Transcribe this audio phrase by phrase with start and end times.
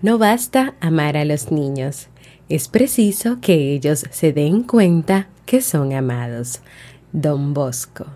[0.00, 2.06] No basta amar a los niños,
[2.48, 6.60] es preciso que ellos se den cuenta que son amados.
[7.10, 8.06] Don Bosco.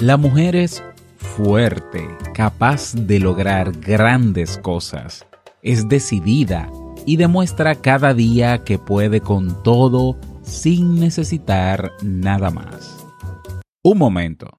[0.00, 0.82] La mujer es
[1.18, 5.26] fuerte, capaz de lograr grandes cosas.
[5.60, 6.70] Es decidida
[7.04, 13.04] y demuestra cada día que puede con todo sin necesitar nada más.
[13.82, 14.58] Un momento.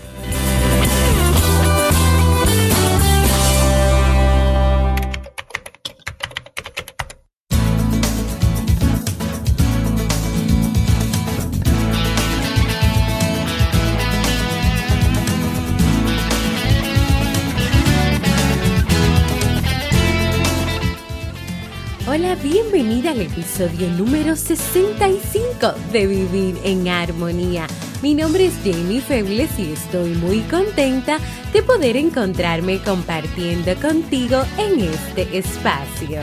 [22.07, 27.67] Hola, bienvenida al episodio número 65 de Vivir en Armonía.
[28.01, 31.19] Mi nombre es Jamie Febles y estoy muy contenta
[31.53, 36.21] de poder encontrarme compartiendo contigo en este espacio.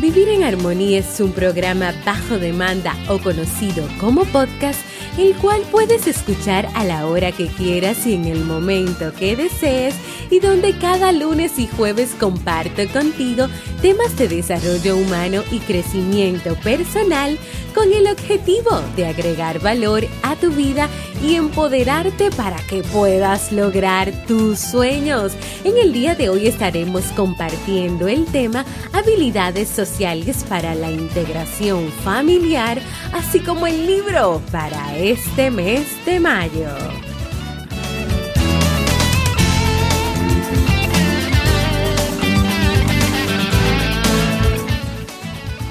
[0.00, 4.78] Vivir en Armonía es un programa bajo demanda o conocido como podcast
[5.18, 9.94] el cual puedes escuchar a la hora que quieras y en el momento que desees
[10.30, 13.46] y donde cada lunes y jueves comparto contigo
[13.80, 17.38] temas de desarrollo humano y crecimiento personal
[17.74, 20.88] con el objetivo de agregar valor a tu vida
[21.22, 25.32] y empoderarte para que puedas lograr tus sueños.
[25.64, 32.80] En el día de hoy estaremos compartiendo el tema habilidades sociales para la integración familiar,
[33.12, 36.68] así como el libro para este mes de mayo.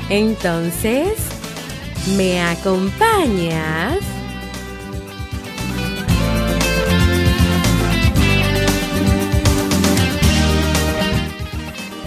[0.10, 1.18] Entonces,
[2.16, 4.15] ¿me acompañas?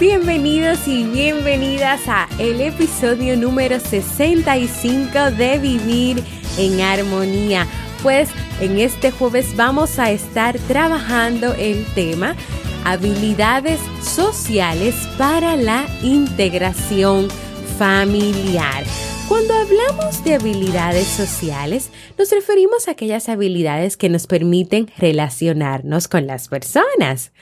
[0.00, 6.22] Bienvenidos y bienvenidas a el episodio número 65 de Vivir
[6.56, 7.66] en Armonía.
[8.00, 8.28] Pues
[8.60, 12.36] en este jueves vamos a estar trabajando el tema
[12.84, 17.28] habilidades sociales para la integración
[17.76, 18.84] familiar.
[19.28, 26.28] Cuando hablamos de habilidades sociales, nos referimos a aquellas habilidades que nos permiten relacionarnos con
[26.28, 27.32] las personas,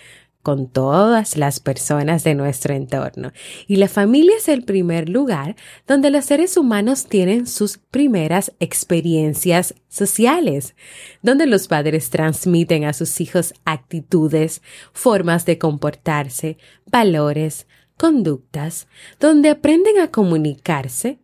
[0.47, 3.33] con todas las personas de nuestro entorno.
[3.67, 5.57] Y la familia es el primer lugar
[5.89, 10.77] donde los seres humanos tienen sus primeras experiencias sociales,
[11.21, 14.63] donde los padres transmiten a sus hijos actitudes,
[14.93, 16.59] formas de comportarse,
[16.93, 18.87] valores, conductas
[19.19, 21.19] donde aprenden a comunicarse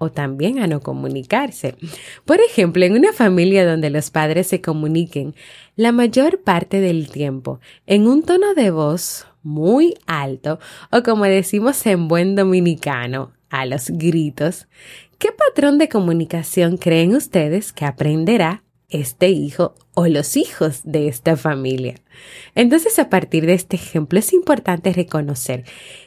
[0.00, 1.76] o también a no comunicarse.
[2.24, 5.34] Por ejemplo, en una familia donde los padres se comuniquen
[5.76, 10.58] la mayor parte del tiempo en un tono de voz muy alto
[10.90, 14.68] o como decimos en buen dominicano, a los gritos,
[15.18, 21.36] ¿qué patrón de comunicación creen ustedes que aprenderá este hijo o los hijos de esta
[21.36, 21.94] familia.
[22.56, 25.64] Entonces, a partir de este ejemplo, es importante reconocer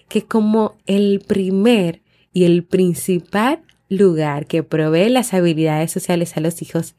[0.09, 2.01] que como el primer
[2.33, 3.63] y el principal
[3.97, 6.95] lugar que provee las habilidades sociales a los hijos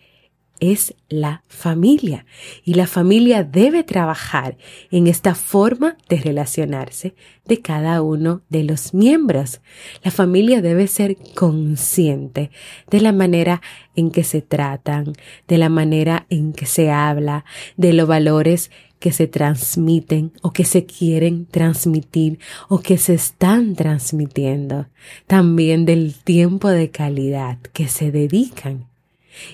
[0.60, 2.26] es la familia
[2.64, 4.56] y la familia debe trabajar
[4.90, 7.14] en esta forma de relacionarse
[7.44, 9.60] de cada uno de los miembros.
[10.02, 12.50] La familia debe ser consciente
[12.90, 13.60] de la manera
[13.96, 15.12] en que se tratan,
[15.48, 17.44] de la manera en que se habla,
[17.76, 18.70] de los valores
[19.04, 22.38] que se transmiten o que se quieren transmitir
[22.70, 24.86] o que se están transmitiendo,
[25.26, 28.86] también del tiempo de calidad que se dedican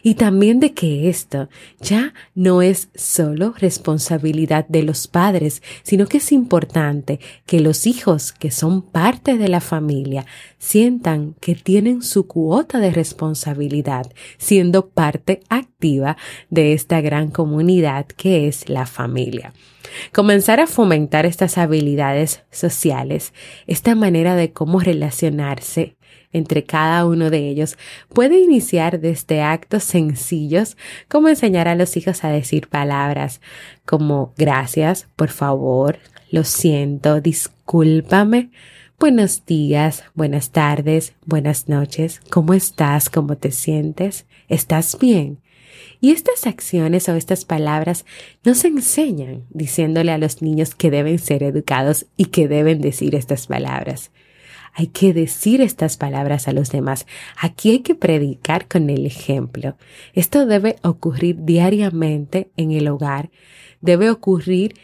[0.03, 1.49] y también de que esto
[1.81, 8.33] ya no es solo responsabilidad de los padres, sino que es importante que los hijos
[8.33, 10.27] que son parte de la familia
[10.59, 16.17] sientan que tienen su cuota de responsabilidad, siendo parte activa
[16.51, 19.53] de esta gran comunidad que es la familia.
[20.13, 23.33] Comenzar a fomentar estas habilidades sociales,
[23.67, 25.97] esta manera de cómo relacionarse
[26.33, 27.77] entre cada uno de ellos
[28.13, 30.77] puede iniciar desde actos sencillos
[31.09, 33.41] como enseñar a los hijos a decir palabras
[33.85, 35.99] como gracias, por favor,
[36.31, 38.51] lo siento, discúlpame,
[38.99, 43.11] buenos días, buenas tardes, buenas noches, ¿cómo estás?
[43.11, 44.27] ¿Cómo te sientes?
[44.49, 45.41] ¿Estás bien?
[46.01, 48.07] Y estas acciones o estas palabras
[48.45, 53.15] no se enseñan diciéndole a los niños que deben ser educados y que deben decir
[53.15, 54.11] estas palabras.
[54.75, 57.07] Hay que decir estas palabras a los demás.
[57.41, 59.77] Aquí hay que predicar con el ejemplo.
[60.15, 63.31] Esto debe ocurrir diariamente en el hogar.
[63.81, 64.75] Debe ocurrir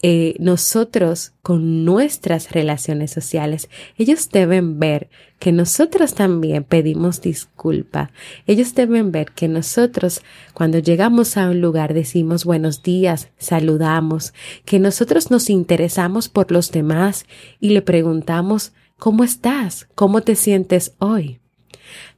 [0.00, 5.08] eh, nosotros con nuestras relaciones sociales, ellos deben ver
[5.40, 8.12] que nosotros también pedimos disculpa.
[8.46, 10.22] Ellos deben ver que nosotros
[10.54, 14.34] cuando llegamos a un lugar decimos buenos días, saludamos,
[14.64, 17.26] que nosotros nos interesamos por los demás
[17.58, 19.86] y le preguntamos ¿Cómo estás?
[19.94, 21.40] ¿Cómo te sientes hoy?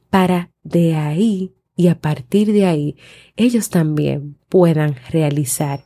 [0.09, 2.95] Para de ahí y a partir de ahí
[3.35, 5.83] ellos también puedan realizar,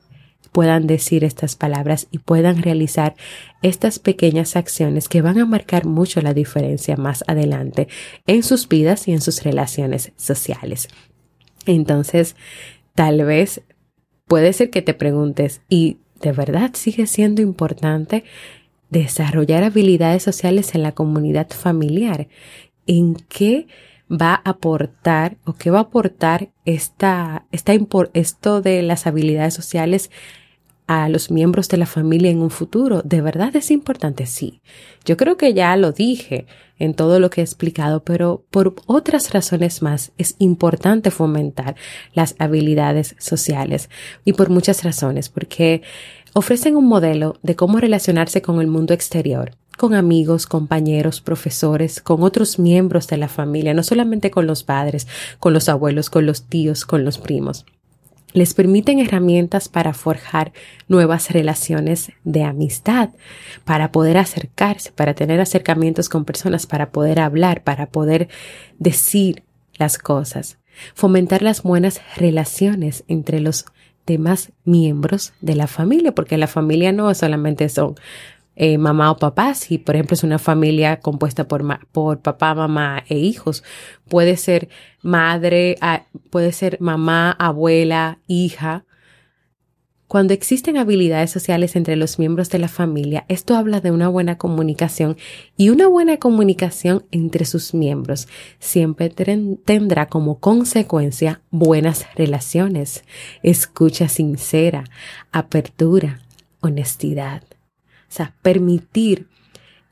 [0.54, 3.16] puedan decir estas palabras y puedan realizar
[3.62, 7.90] estas pequeñas acciones que van a marcar mucho la diferencia más adelante
[8.26, 10.88] en sus vidas y en sus relaciones sociales.
[11.66, 12.38] Entonces,
[12.94, 13.62] tal vez
[14.28, 18.24] puede ser que te preguntes, ¿y de verdad sigue siendo importante
[18.90, 22.28] desarrollar habilidades sociales en la comunidad familiar.
[22.88, 23.68] ¿En qué
[24.10, 27.74] va a aportar o qué va a aportar esta, esta,
[28.14, 30.12] esto de las habilidades sociales
[30.88, 33.02] a los miembros de la familia en un futuro?
[33.04, 34.26] ¿De verdad es importante?
[34.26, 34.62] Sí.
[35.04, 36.46] Yo creo que ya lo dije
[36.78, 41.76] en todo lo que he explicado, pero por otras razones más es importante fomentar
[42.14, 43.90] las habilidades sociales
[44.26, 45.82] y por muchas razones, porque
[46.34, 52.24] ofrecen un modelo de cómo relacionarse con el mundo exterior, con amigos, compañeros, profesores, con
[52.24, 55.08] otros miembros de la familia, no solamente con los padres,
[55.40, 57.66] con los abuelos, con los tíos, con los primos.
[58.36, 60.52] Les permiten herramientas para forjar
[60.90, 63.12] nuevas relaciones de amistad,
[63.64, 68.28] para poder acercarse, para tener acercamientos con personas, para poder hablar, para poder
[68.78, 69.44] decir
[69.78, 70.58] las cosas,
[70.96, 73.68] fomentar las buenas relaciones entre los
[74.06, 77.96] demás miembros de la familia, porque la familia no solamente son
[78.56, 83.04] eh, mamá o papá, si por ejemplo es una familia compuesta por, por papá, mamá
[83.08, 83.64] e hijos,
[84.08, 84.70] puede ser
[85.02, 85.78] madre,
[86.30, 88.86] puede ser mamá, abuela, hija,
[90.08, 94.38] cuando existen habilidades sociales entre los miembros de la familia, esto habla de una buena
[94.38, 95.18] comunicación
[95.58, 98.28] y una buena comunicación entre sus miembros
[98.60, 103.04] siempre tendrá como consecuencia buenas relaciones,
[103.42, 104.84] escucha sincera,
[105.32, 106.22] apertura,
[106.62, 107.42] honestidad.
[108.42, 109.28] Permitir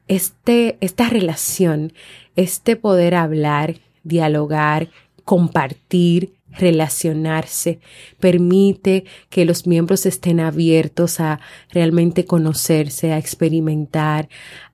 [0.08, 1.94] este, esta relación,
[2.36, 4.90] este poder hablar, dialogar,
[5.24, 7.80] compartir, relacionarse,
[8.20, 11.40] permite que los miembros estén abiertos a
[11.72, 14.30] realmente conocerse, a experimentar,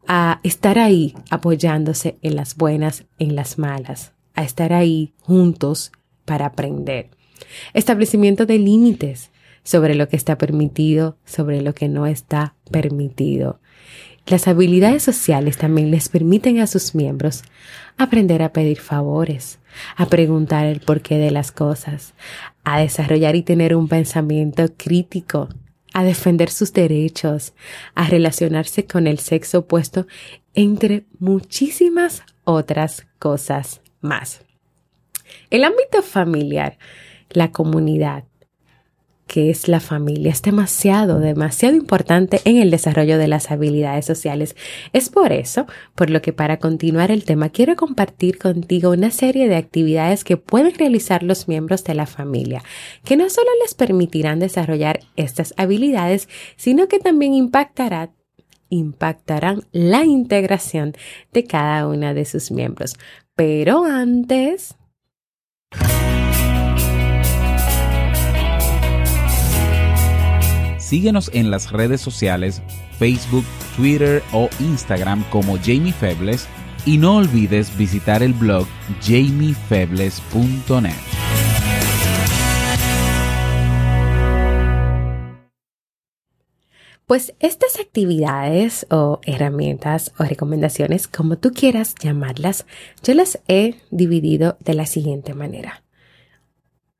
[0.07, 5.91] a estar ahí apoyándose en las buenas, en las malas, a estar ahí juntos
[6.25, 7.11] para aprender.
[7.73, 9.31] Establecimiento de límites
[9.63, 13.59] sobre lo que está permitido, sobre lo que no está permitido.
[14.25, 17.43] Las habilidades sociales también les permiten a sus miembros
[17.97, 19.59] aprender a pedir favores,
[19.95, 22.13] a preguntar el porqué de las cosas,
[22.63, 25.49] a desarrollar y tener un pensamiento crítico,
[25.93, 27.53] a defender sus derechos,
[27.95, 30.05] a relacionarse con el sexo opuesto,
[30.53, 34.41] entre muchísimas otras cosas más.
[35.49, 36.77] El ámbito familiar,
[37.29, 38.25] la comunidad,
[39.29, 40.31] que es la familia.
[40.31, 44.55] Es demasiado, demasiado importante en el desarrollo de las habilidades sociales.
[44.91, 49.47] Es por eso, por lo que para continuar el tema, quiero compartir contigo una serie
[49.47, 52.63] de actividades que pueden realizar los miembros de la familia,
[53.05, 58.09] que no solo les permitirán desarrollar estas habilidades, sino que también impactarán
[58.71, 60.93] impactarán la integración
[61.33, 62.95] de cada una de sus miembros.
[63.35, 64.75] Pero antes...
[70.89, 72.63] Síguenos en las redes sociales,
[72.97, 76.47] Facebook, Twitter o Instagram como Jamie Febles
[76.83, 78.65] y no olvides visitar el blog
[78.99, 80.95] jamiefebles.net.
[87.05, 92.65] Pues estas actividades o herramientas o recomendaciones, como tú quieras llamarlas,
[93.03, 95.83] yo las he dividido de la siguiente manera.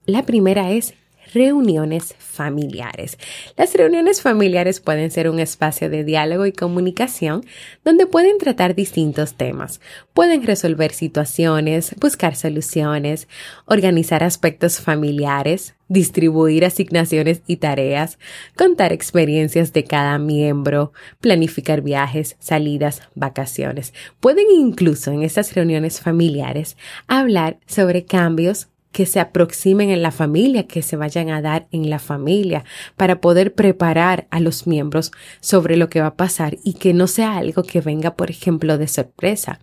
[0.05, 0.93] La primera es
[1.33, 3.17] reuniones familiares.
[3.57, 7.45] Las reuniones familiares pueden ser un espacio de diálogo y comunicación
[7.83, 9.81] donde pueden tratar distintos temas.
[10.13, 13.27] Pueden resolver situaciones, buscar soluciones,
[13.65, 18.19] organizar aspectos familiares, distribuir asignaciones y tareas,
[18.55, 23.93] contar experiencias de cada miembro, planificar viajes, salidas, vacaciones.
[24.19, 30.67] Pueden incluso en estas reuniones familiares hablar sobre cambios que se aproximen en la familia,
[30.67, 32.63] que se vayan a dar en la familia,
[32.97, 37.07] para poder preparar a los miembros sobre lo que va a pasar y que no
[37.07, 39.59] sea algo que venga, por ejemplo, de sorpresa.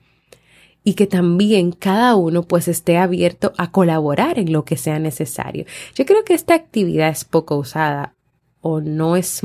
[0.84, 5.64] Y que también cada uno pues esté abierto a colaborar en lo que sea necesario.
[5.96, 8.14] Yo creo que esta actividad es poco usada
[8.60, 9.40] o no es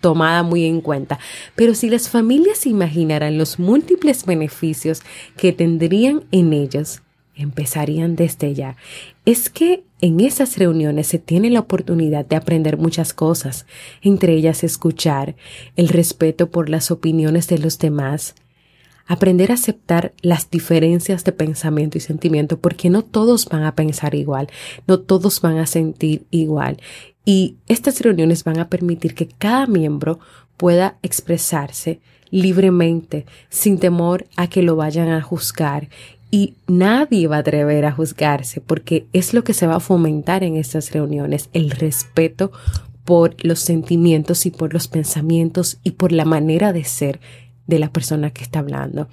[0.00, 1.18] tomada muy en cuenta,
[1.56, 5.02] pero si las familias imaginaran los múltiples beneficios
[5.36, 7.02] que tendrían en ellos,
[7.36, 8.76] empezarían desde ya.
[9.24, 13.66] Es que en esas reuniones se tiene la oportunidad de aprender muchas cosas,
[14.02, 15.34] entre ellas escuchar,
[15.76, 18.34] el respeto por las opiniones de los demás,
[19.06, 24.14] aprender a aceptar las diferencias de pensamiento y sentimiento, porque no todos van a pensar
[24.14, 24.48] igual,
[24.86, 26.78] no todos van a sentir igual.
[27.24, 30.20] Y estas reuniones van a permitir que cada miembro
[30.56, 32.00] pueda expresarse
[32.30, 35.88] libremente, sin temor a que lo vayan a juzgar
[36.34, 40.42] y nadie va a atrever a juzgarse porque es lo que se va a fomentar
[40.42, 42.50] en estas reuniones, el respeto
[43.04, 47.20] por los sentimientos y por los pensamientos y por la manera de ser
[47.68, 49.06] de la persona que está hablando.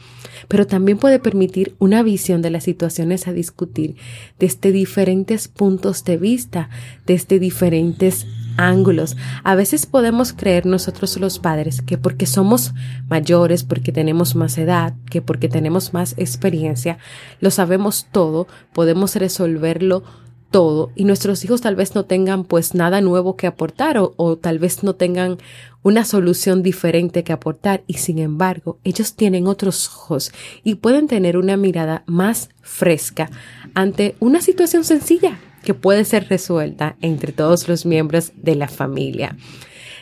[0.47, 3.97] Pero también puede permitir una visión de las situaciones a discutir
[4.39, 6.71] desde diferentes puntos de vista,
[7.05, 8.25] desde diferentes
[8.57, 9.17] ángulos.
[9.43, 12.73] A veces podemos creer nosotros los padres que porque somos
[13.07, 16.97] mayores, porque tenemos más edad, que porque tenemos más experiencia,
[17.39, 20.03] lo sabemos todo, podemos resolverlo
[20.51, 24.37] todo y nuestros hijos tal vez no tengan pues nada nuevo que aportar o, o,
[24.37, 25.37] tal vez no tengan
[25.81, 30.31] una solución diferente que aportar y sin embargo ellos tienen otros ojos
[30.63, 33.31] y pueden tener una mirada más fresca
[33.73, 39.35] ante una situación sencilla que puede ser resuelta entre todos los miembros de la familia.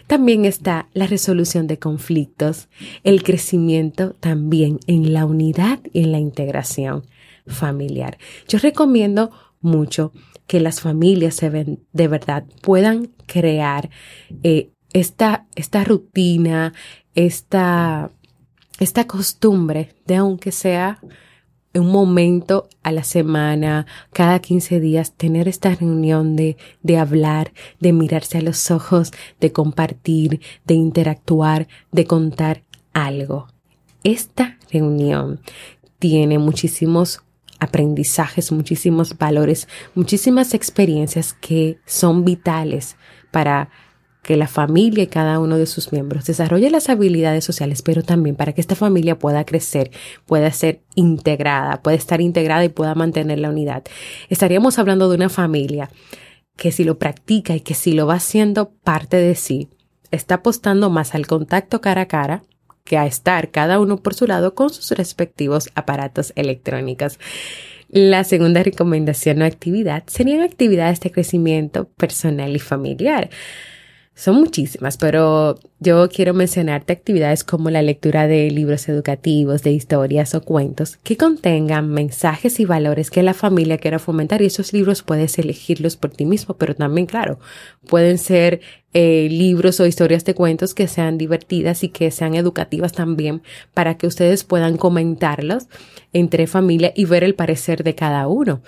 [0.08, 2.68] También está la resolución de conflictos,
[3.04, 7.06] el crecimiento también en la unidad y en la integración
[7.46, 8.18] familiar.
[8.48, 10.12] Yo recomiendo mucho
[10.48, 13.92] que las familias se ven, de verdad puedan crear
[14.42, 16.74] eh, esta, esta rutina,
[17.14, 18.10] esta,
[18.80, 21.00] esta costumbre de aunque sea
[21.74, 27.94] un momento a la semana, cada 15 días, tener esta reunión de, de hablar, de
[27.94, 33.48] mirarse a los ojos, de compartir, de interactuar, de contar algo.
[34.04, 35.42] Esta reunión
[36.00, 37.22] tiene muchísimos
[37.60, 42.96] aprendizajes, muchísimos valores, muchísimas experiencias que son vitales
[43.32, 43.70] para
[44.30, 48.36] que la familia y cada uno de sus miembros desarrolle las habilidades sociales, pero también
[48.36, 49.90] para que esta familia pueda crecer,
[50.28, 53.86] pueda ser integrada, pueda estar integrada y pueda mantener la unidad.
[54.30, 55.90] Estaríamos hablando de una familia
[56.56, 59.68] que si lo practica y que si lo va haciendo parte de sí,
[60.12, 62.44] está apostando más al contacto cara a cara
[62.84, 67.18] que a estar cada uno por su lado con sus respectivos aparatos electrónicos.
[67.90, 73.32] La segunda recomendación o actividad serían actividades de crecimiento personal y familiar.
[74.20, 80.36] Son muchísimas, pero yo quiero mencionarte actividades como la lectura de libros educativos, de historias
[80.36, 85.04] o cuentos que contengan mensajes y valores que la familia quiera fomentar y esos libros
[85.04, 87.40] puedes elegirlos por ti mismo, pero también, claro,
[87.88, 88.60] pueden ser
[88.92, 93.42] eh, libros o historias de cuentos que sean divertidas y que sean educativas también
[93.74, 95.68] para que ustedes puedan comentarlos
[96.12, 98.64] entre familia y ver el parecer de cada uno.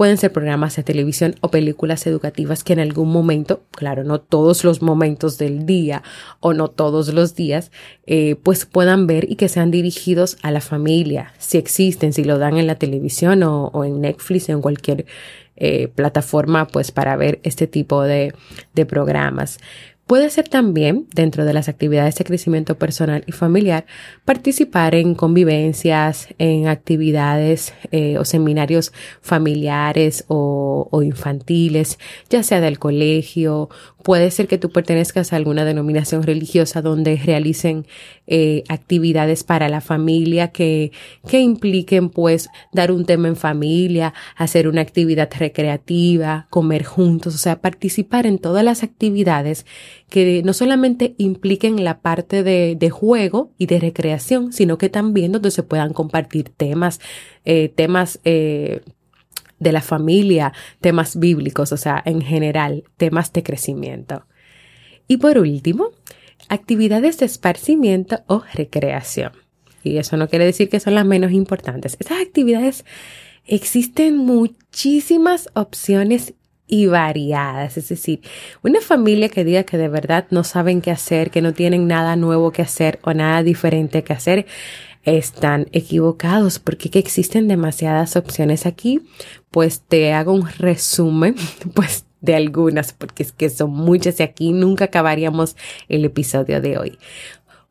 [0.00, 4.64] Pueden ser programas de televisión o películas educativas que en algún momento, claro, no todos
[4.64, 6.02] los momentos del día
[6.40, 7.70] o no todos los días,
[8.06, 12.38] eh, pues puedan ver y que sean dirigidos a la familia, si existen, si lo
[12.38, 15.04] dan en la televisión o, en Netflix o en cualquier
[15.56, 18.32] eh, plataforma, pues para ver este tipo de,
[18.72, 19.58] de programas.
[20.10, 23.86] Puede ser también, dentro de las actividades de crecimiento personal y familiar,
[24.24, 32.80] participar en convivencias, en actividades eh, o seminarios familiares o, o, infantiles, ya sea del
[32.80, 33.68] colegio.
[34.02, 37.86] Puede ser que tú pertenezcas a alguna denominación religiosa donde realicen
[38.26, 40.92] eh, actividades para la familia que,
[41.28, 47.38] que impliquen pues dar un tema en familia, hacer una actividad recreativa, comer juntos, o
[47.38, 49.66] sea, participar en todas las actividades
[50.08, 55.32] que no solamente impliquen la parte de, de juego y de recreación, sino que también
[55.32, 57.00] donde se puedan compartir temas,
[57.44, 58.80] eh, temas eh,
[59.60, 64.26] de la familia, temas bíblicos, o sea, en general, temas de crecimiento.
[65.06, 65.90] Y por último,
[66.48, 69.32] actividades de esparcimiento o recreación.
[69.82, 71.96] Y eso no quiere decir que son las menos importantes.
[72.00, 72.84] Estas actividades
[73.46, 76.34] existen muchísimas opciones
[76.66, 77.76] y variadas.
[77.76, 78.20] Es decir,
[78.62, 82.16] una familia que diga que de verdad no saben qué hacer, que no tienen nada
[82.16, 84.46] nuevo que hacer o nada diferente que hacer,
[85.04, 89.02] están equivocados porque que existen demasiadas opciones aquí.
[89.50, 91.36] Pues te hago un resumen,
[91.74, 95.56] pues de algunas, porque es que son muchas y aquí nunca acabaríamos
[95.88, 96.98] el episodio de hoy.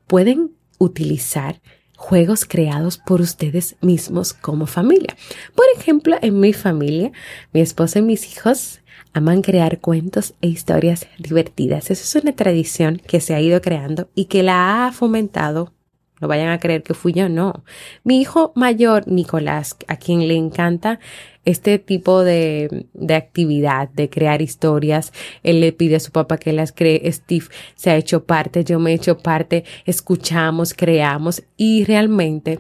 [0.07, 1.61] Pueden utilizar
[1.95, 5.15] juegos creados por ustedes mismos como familia.
[5.53, 7.11] Por ejemplo, en mi familia,
[7.51, 8.79] mi esposo y mis hijos
[9.13, 11.91] aman crear cuentos e historias divertidas.
[11.91, 15.73] Esa es una tradición que se ha ido creando y que la ha fomentado
[16.19, 17.63] no vayan a creer que fui yo, no.
[18.03, 20.99] Mi hijo mayor, Nicolás, a quien le encanta
[21.45, 25.13] este tipo de, de, actividad, de crear historias.
[25.43, 27.11] Él le pide a su papá que las cree.
[27.11, 27.45] Steve
[27.75, 29.63] se ha hecho parte, yo me he hecho parte.
[29.85, 32.59] Escuchamos, creamos y realmente,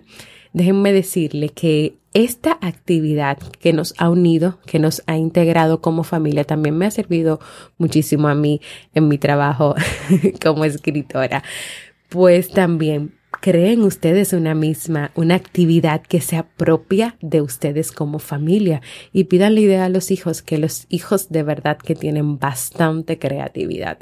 [0.53, 6.43] déjenme decirle que esta actividad que nos ha unido, que nos ha integrado como familia,
[6.43, 7.39] también me ha servido
[7.77, 8.61] muchísimo a mí
[8.95, 9.75] en mi trabajo
[10.43, 11.43] como escritora.
[12.09, 18.81] Pues también creen ustedes una misma, una actividad que sea propia de ustedes como familia
[19.13, 23.17] y pidan la idea a los hijos, que los hijos de verdad que tienen bastante
[23.19, 23.99] creatividad.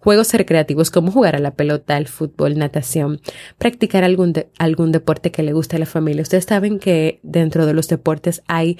[0.00, 3.20] Juegos recreativos como jugar a la pelota, al fútbol, natación,
[3.58, 6.22] practicar algún, algún deporte que le guste a la familia.
[6.22, 8.78] Ustedes saben que dentro de los deportes hay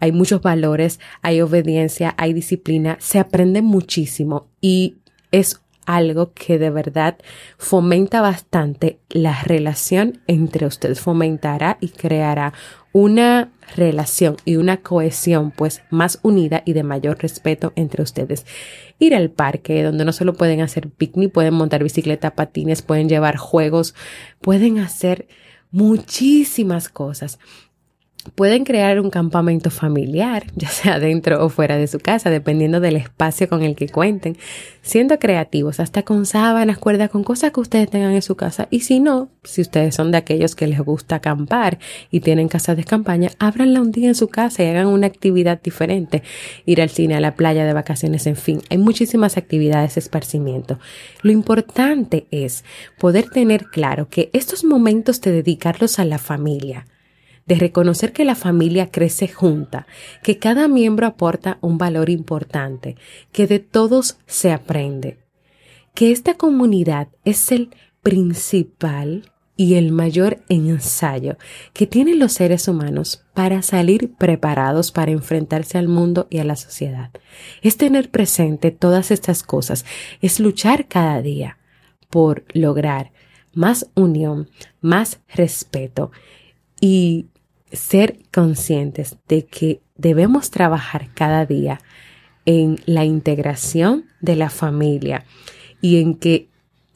[0.00, 4.96] hay muchos valores, hay obediencia, hay disciplina, se aprende muchísimo y
[5.30, 7.16] es algo que de verdad
[7.58, 12.52] fomenta bastante la relación entre ustedes, fomentará y creará
[12.92, 18.46] una relación y una cohesión pues más unida y de mayor respeto entre ustedes.
[18.98, 23.36] Ir al parque donde no solo pueden hacer picnic, pueden montar bicicleta, patines, pueden llevar
[23.36, 23.94] juegos,
[24.40, 25.26] pueden hacer
[25.72, 27.40] muchísimas cosas.
[28.34, 32.96] Pueden crear un campamento familiar, ya sea dentro o fuera de su casa, dependiendo del
[32.96, 34.36] espacio con el que cuenten,
[34.82, 38.68] siendo creativos, hasta con sábanas, cuerdas, con cosas que ustedes tengan en su casa.
[38.70, 41.78] Y si no, si ustedes son de aquellos que les gusta acampar
[42.10, 45.60] y tienen casas de campaña, ábranla un día en su casa y hagan una actividad
[45.62, 46.22] diferente.
[46.66, 50.78] Ir al cine, a la playa, de vacaciones, en fin, hay muchísimas actividades de esparcimiento.
[51.22, 52.64] Lo importante es
[52.98, 56.86] poder tener claro que estos momentos de dedicarlos a la familia,
[57.46, 59.86] de reconocer que la familia crece junta,
[60.22, 62.96] que cada miembro aporta un valor importante,
[63.32, 65.18] que de todos se aprende,
[65.94, 67.70] que esta comunidad es el
[68.02, 71.36] principal y el mayor ensayo
[71.72, 76.56] que tienen los seres humanos para salir preparados para enfrentarse al mundo y a la
[76.56, 77.10] sociedad.
[77.62, 79.84] Es tener presente todas estas cosas,
[80.20, 81.58] es luchar cada día
[82.10, 83.12] por lograr
[83.52, 86.10] más unión, más respeto
[86.80, 87.26] y
[87.74, 91.80] ser conscientes de que debemos trabajar cada día
[92.46, 95.24] en la integración de la familia
[95.80, 96.48] y en que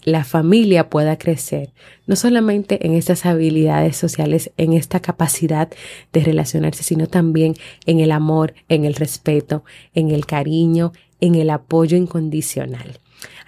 [0.04, 1.72] la familia pueda crecer,
[2.06, 5.68] no solamente en estas habilidades sociales, en esta capacidad
[6.12, 9.64] de relacionarse, sino también en el amor, en el respeto,
[9.94, 12.98] en el cariño, en el apoyo incondicional.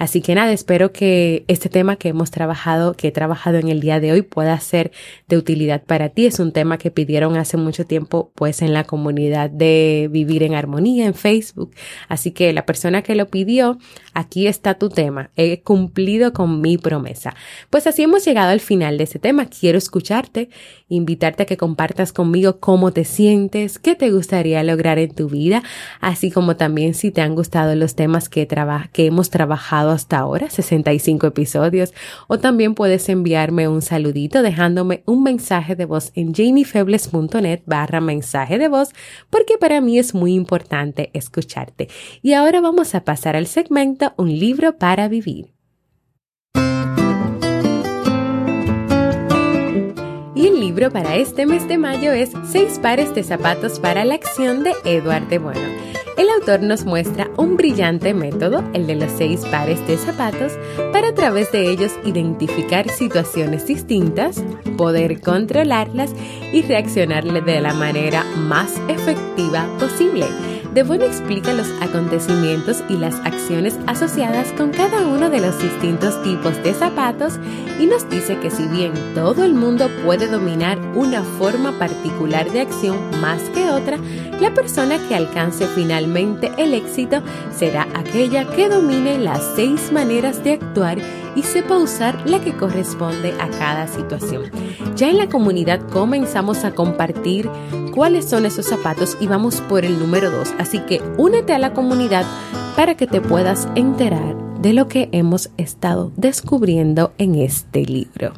[0.01, 3.81] Así que nada, espero que este tema que hemos trabajado, que he trabajado en el
[3.81, 4.93] día de hoy, pueda ser
[5.29, 6.25] de utilidad para ti.
[6.25, 10.55] Es un tema que pidieron hace mucho tiempo, pues en la comunidad de Vivir en
[10.55, 11.75] Armonía en Facebook.
[12.09, 13.77] Así que la persona que lo pidió,
[14.15, 15.33] aquí está tu tema.
[15.37, 17.35] He cumplido con mi promesa.
[17.69, 19.51] Pues así hemos llegado al final de este tema.
[19.51, 20.49] Quiero escucharte,
[20.89, 25.63] invitarte a que compartas conmigo cómo te sientes, qué te gustaría lograr en tu vida,
[26.01, 28.49] así como también si te han gustado los temas que,
[28.93, 31.93] que hemos trabajado hasta ahora, 65 episodios,
[32.29, 38.59] o también puedes enviarme un saludito dejándome un mensaje de voz en jamiefebles.net barra mensaje
[38.59, 38.91] de voz,
[39.31, 41.89] porque para mí es muy importante escucharte.
[42.23, 45.53] Y ahora vamos a pasar al segmento Un libro para vivir.
[50.35, 54.15] Y el libro para este mes de mayo es Seis pares de zapatos para la
[54.15, 56.00] acción de Eduardo Bueno.
[56.21, 60.53] El autor nos muestra un brillante método, el de los seis pares de zapatos,
[60.93, 64.45] para a través de ellos identificar situaciones distintas,
[64.77, 66.11] poder controlarlas
[66.53, 70.27] y reaccionarle de la manera más efectiva posible.
[70.75, 76.63] Devon explica los acontecimientos y las acciones asociadas con cada uno de los distintos tipos
[76.63, 77.41] de zapatos
[77.81, 82.61] y nos dice que si bien todo el mundo puede dominar una forma particular de
[82.61, 83.99] acción más que otra,
[84.41, 87.21] la persona que alcance finalmente el éxito
[87.53, 90.99] será aquella que domine las seis maneras de actuar
[91.35, 94.51] y sepa usar la que corresponde a cada situación.
[94.97, 97.49] Ya en la comunidad comenzamos a compartir
[97.95, 100.55] cuáles son esos zapatos y vamos por el número 2.
[100.59, 102.25] Así que únete a la comunidad
[102.77, 108.33] para que te puedas enterar de lo que hemos estado descubriendo en este libro.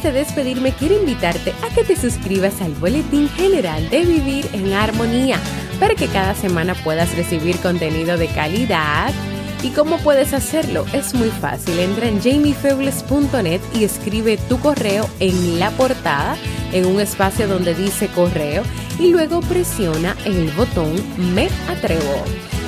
[0.00, 4.72] Antes de despedirme, quiero invitarte a que te suscribas al Boletín General de Vivir en
[4.72, 5.38] Armonía
[5.78, 9.12] para que cada semana puedas recibir contenido de calidad
[9.62, 10.86] ¿Y cómo puedes hacerlo?
[10.94, 11.78] Es muy fácil.
[11.78, 16.34] Entra en jamiefebles.net y escribe tu correo en la portada,
[16.72, 18.62] en un espacio donde dice correo,
[18.98, 20.94] y luego presiona el botón
[21.34, 22.24] Me atrevo.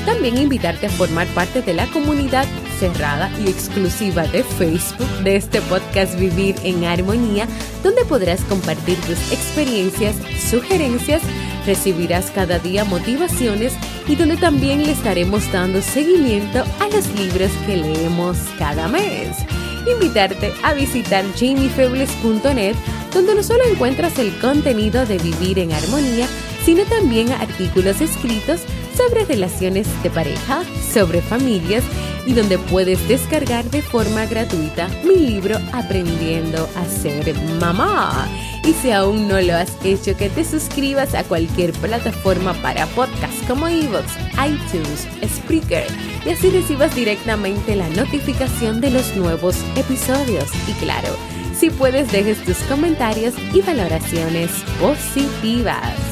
[0.06, 2.46] También invitarte a formar parte de la comunidad
[2.80, 7.46] cerrada y exclusiva de Facebook de este podcast Vivir en Armonía,
[7.84, 10.16] donde podrás compartir tus experiencias,
[10.50, 11.22] sugerencias,
[11.64, 13.74] recibirás cada día motivaciones
[14.08, 19.36] y donde también le estaremos dando seguimiento a los libros que leemos cada mes.
[19.86, 22.74] Invitarte a visitar jamiefebles.net,
[23.14, 26.26] donde no solo encuentras el contenido de Vivir en Armonía,
[26.64, 28.62] sino también artículos escritos
[29.08, 30.62] sobre relaciones de pareja,
[30.92, 31.82] sobre familias
[32.26, 38.28] y donde puedes descargar de forma gratuita mi libro Aprendiendo a ser mamá.
[38.64, 43.34] Y si aún no lo has hecho, que te suscribas a cualquier plataforma para podcast
[43.48, 44.06] como iVoox,
[44.46, 45.86] iTunes, Spreaker
[46.24, 50.48] y así recibas directamente la notificación de los nuevos episodios.
[50.68, 51.08] Y claro,
[51.58, 56.11] si puedes dejes tus comentarios y valoraciones positivas.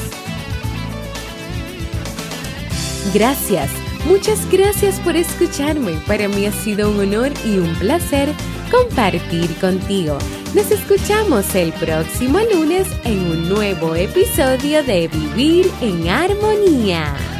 [3.13, 3.69] Gracias,
[4.05, 5.93] muchas gracias por escucharme.
[6.07, 8.29] Para mí ha sido un honor y un placer
[8.69, 10.17] compartir contigo.
[10.53, 17.30] Nos escuchamos el próximo lunes en un nuevo episodio de Vivir en Armonía.